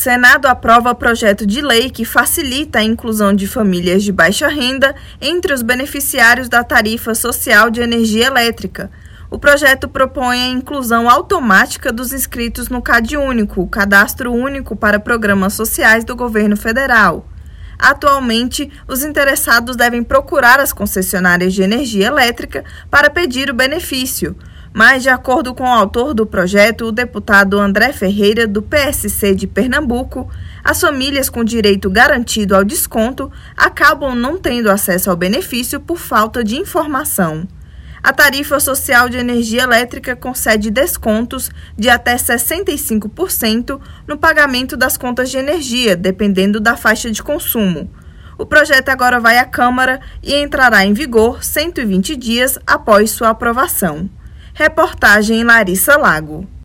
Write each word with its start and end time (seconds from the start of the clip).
Senado 0.00 0.46
aprova 0.46 0.94
projeto 0.94 1.44
de 1.44 1.60
lei 1.60 1.90
que 1.90 2.06
facilita 2.06 2.78
a 2.78 2.82
inclusão 2.82 3.34
de 3.34 3.46
famílias 3.46 4.02
de 4.02 4.10
baixa 4.10 4.48
renda 4.48 4.94
entre 5.20 5.52
os 5.52 5.60
beneficiários 5.60 6.48
da 6.48 6.64
tarifa 6.64 7.14
social 7.14 7.68
de 7.68 7.82
energia 7.82 8.28
elétrica. 8.28 8.90
O 9.30 9.38
projeto 9.38 9.90
propõe 9.90 10.40
a 10.40 10.48
inclusão 10.48 11.06
automática 11.06 11.92
dos 11.92 12.14
inscritos 12.14 12.70
no 12.70 12.80
CAD 12.80 13.18
Único, 13.18 13.60
o 13.60 13.68
Cadastro 13.68 14.32
Único 14.32 14.74
para 14.74 14.98
Programas 14.98 15.52
Sociais 15.52 16.02
do 16.02 16.16
Governo 16.16 16.56
Federal. 16.56 17.28
Atualmente, 17.78 18.72
os 18.88 19.04
interessados 19.04 19.76
devem 19.76 20.02
procurar 20.02 20.60
as 20.60 20.72
concessionárias 20.72 21.52
de 21.52 21.60
energia 21.60 22.06
elétrica 22.06 22.64
para 22.90 23.10
pedir 23.10 23.50
o 23.50 23.54
benefício. 23.54 24.34
Mas, 24.72 25.02
de 25.02 25.08
acordo 25.08 25.52
com 25.52 25.64
o 25.64 25.72
autor 25.72 26.14
do 26.14 26.24
projeto, 26.24 26.86
o 26.86 26.92
deputado 26.92 27.58
André 27.58 27.92
Ferreira, 27.92 28.46
do 28.46 28.62
PSC 28.62 29.34
de 29.34 29.46
Pernambuco, 29.46 30.30
as 30.62 30.80
famílias 30.80 31.28
com 31.28 31.42
direito 31.42 31.90
garantido 31.90 32.54
ao 32.54 32.64
desconto 32.64 33.32
acabam 33.56 34.14
não 34.14 34.38
tendo 34.38 34.70
acesso 34.70 35.10
ao 35.10 35.16
benefício 35.16 35.80
por 35.80 35.98
falta 35.98 36.44
de 36.44 36.56
informação. 36.56 37.48
A 38.02 38.12
tarifa 38.12 38.58
social 38.60 39.08
de 39.08 39.18
energia 39.18 39.62
elétrica 39.62 40.16
concede 40.16 40.70
descontos 40.70 41.50
de 41.76 41.90
até 41.90 42.14
65% 42.14 43.78
no 44.06 44.16
pagamento 44.16 44.76
das 44.76 44.96
contas 44.96 45.30
de 45.30 45.36
energia, 45.36 45.96
dependendo 45.96 46.60
da 46.60 46.76
faixa 46.76 47.10
de 47.10 47.22
consumo. 47.22 47.90
O 48.38 48.46
projeto 48.46 48.88
agora 48.88 49.20
vai 49.20 49.36
à 49.36 49.44
Câmara 49.44 50.00
e 50.22 50.34
entrará 50.34 50.82
em 50.86 50.94
vigor 50.94 51.44
120 51.44 52.16
dias 52.16 52.58
após 52.66 53.10
sua 53.10 53.30
aprovação. 53.30 54.08
Reportagem 54.60 55.42
Larissa 55.42 55.96
Lago. 55.96 56.46